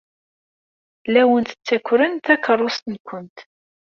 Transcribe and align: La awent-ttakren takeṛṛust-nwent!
La 1.11 1.21
awent-ttakren 1.25 2.13
takeṛṛust-nwent! 2.25 3.37